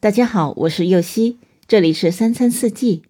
[0.00, 3.02] 大家好，我是右希，这里是三餐四季。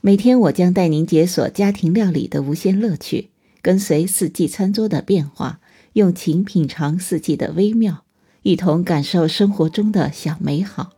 [0.00, 3.30] 每天我将带您解锁家庭料理的无限乐趣，
[3.60, 5.58] 跟随四季餐桌的变化，
[5.94, 8.04] 用情品尝四季的微妙，
[8.42, 10.92] 一同感受生活中的小美好。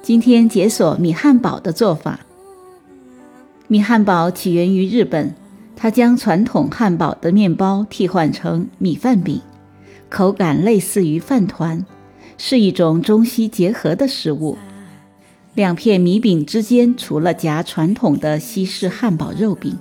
[0.00, 2.20] 今天解锁米汉堡的做法。
[3.68, 5.34] 米汉堡起源于日本，
[5.76, 9.42] 它将传统汉堡的面包替换成米饭饼。
[10.14, 11.84] 口感类似于饭团，
[12.38, 14.56] 是一种中西结合的食物。
[15.54, 19.76] 两片米饼之间除了夹传统的西式汉堡肉饼，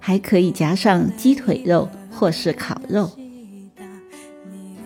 [0.00, 3.12] 还可以夹上鸡腿肉或是烤肉。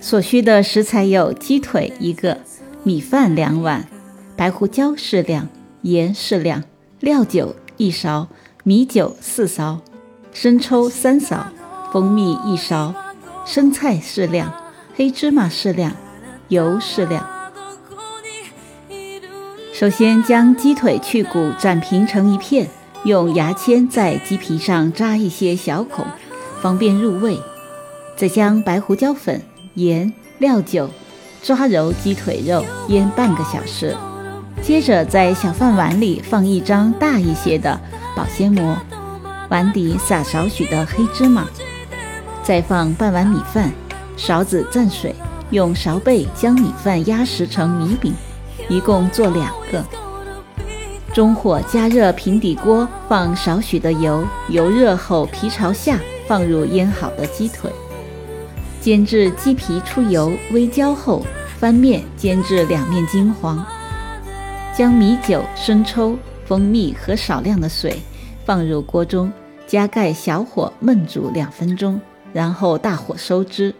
[0.02, 2.36] 所需的食材有鸡腿一个、
[2.82, 3.88] 米饭两碗、
[4.36, 5.48] 白胡椒适量、
[5.80, 6.62] 盐适量、
[7.00, 8.28] 料酒一勺、
[8.64, 9.80] 米酒四勺、
[10.34, 11.46] 生抽三勺、
[11.90, 12.94] 蜂蜜一勺、
[13.46, 14.52] 生菜适量。
[14.96, 15.92] 黑芝麻适量，
[16.48, 17.28] 油适量。
[19.72, 22.68] 首先将鸡腿去骨斩平成一片，
[23.04, 26.06] 用牙签在鸡皮上扎一些小孔，
[26.62, 27.36] 方便入味。
[28.16, 29.42] 再将白胡椒粉、
[29.74, 30.88] 盐、料酒
[31.42, 33.96] 抓揉鸡腿肉，腌半个小时。
[34.62, 37.80] 接着在小饭碗里放一张大一些的
[38.14, 38.78] 保鲜膜，
[39.48, 41.48] 碗底撒少许的黑芝麻，
[42.44, 43.72] 再放半碗米饭。
[44.16, 45.14] 勺子蘸水，
[45.50, 48.14] 用勺背将米饭压实成米饼，
[48.68, 49.84] 一共做两个。
[51.12, 57.70] 中火加热平底锅，放少许的油，油热后皮朝下放入腌好的鸡腿，
[58.80, 61.24] 煎至鸡皮出油微焦后，
[61.58, 63.64] 翻面煎至两面金黄。
[64.76, 68.02] 将米酒、生抽、蜂蜜和少量的水
[68.44, 69.32] 放入锅中，
[69.68, 72.00] 加盖小火焖煮两分钟，
[72.32, 73.72] 然后大火收汁。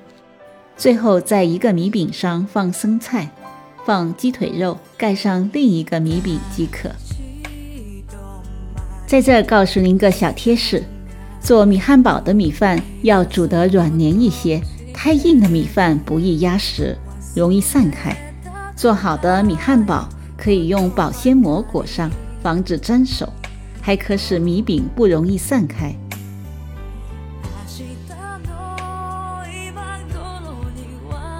[0.77, 3.30] 最后，在一个米饼上放生菜，
[3.86, 6.91] 放鸡腿肉，盖上另一个米饼即可。
[9.06, 10.83] 在这告诉您个小贴士：
[11.40, 14.61] 做米汉堡的米饭要煮得软黏一些，
[14.92, 16.96] 太硬的米饭不易压实，
[17.36, 18.17] 容易散开。
[18.74, 22.11] 做好的米汉堡可以用保鲜膜裹上，
[22.42, 23.33] 防止粘手，
[23.80, 25.95] 还可使米饼不容易散开。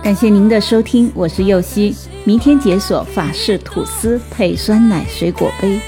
[0.04, 1.97] 感谢您的收听，我是右希。
[2.25, 5.81] 明天解锁法式吐司配酸奶水果杯。